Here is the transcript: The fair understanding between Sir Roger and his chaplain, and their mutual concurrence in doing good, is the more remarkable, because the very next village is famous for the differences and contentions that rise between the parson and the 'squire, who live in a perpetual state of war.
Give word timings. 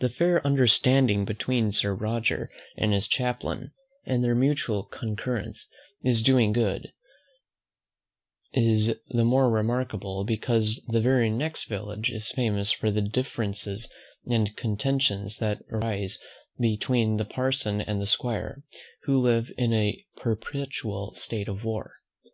The 0.00 0.08
fair 0.08 0.40
understanding 0.46 1.26
between 1.26 1.70
Sir 1.70 1.94
Roger 1.94 2.50
and 2.78 2.94
his 2.94 3.06
chaplain, 3.06 3.72
and 4.06 4.24
their 4.24 4.34
mutual 4.34 4.84
concurrence 4.84 5.68
in 6.00 6.14
doing 6.22 6.50
good, 6.54 6.94
is 8.54 8.98
the 9.08 9.24
more 9.24 9.50
remarkable, 9.50 10.24
because 10.24 10.82
the 10.86 11.02
very 11.02 11.28
next 11.28 11.64
village 11.68 12.10
is 12.10 12.30
famous 12.30 12.72
for 12.72 12.90
the 12.90 13.02
differences 13.02 13.92
and 14.24 14.56
contentions 14.56 15.36
that 15.40 15.62
rise 15.70 16.18
between 16.58 17.18
the 17.18 17.26
parson 17.26 17.82
and 17.82 18.00
the 18.00 18.06
'squire, 18.06 18.62
who 19.02 19.18
live 19.18 19.52
in 19.58 19.74
a 19.74 20.06
perpetual 20.16 21.14
state 21.14 21.48
of 21.48 21.64
war. 21.66 21.92